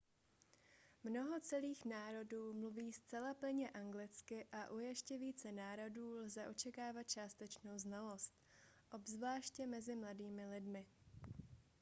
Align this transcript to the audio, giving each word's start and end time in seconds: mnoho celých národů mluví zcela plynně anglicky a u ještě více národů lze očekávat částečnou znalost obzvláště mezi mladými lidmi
mnoho 1.03 1.39
celých 1.39 1.85
národů 1.85 2.53
mluví 2.53 2.93
zcela 2.93 3.33
plynně 3.33 3.69
anglicky 3.69 4.45
a 4.51 4.69
u 4.69 4.79
ještě 4.79 5.17
více 5.17 5.51
národů 5.51 6.15
lze 6.17 6.47
očekávat 6.47 7.03
částečnou 7.03 7.77
znalost 7.77 8.33
obzvláště 8.91 9.67
mezi 9.67 9.95
mladými 9.95 10.45
lidmi 10.47 10.85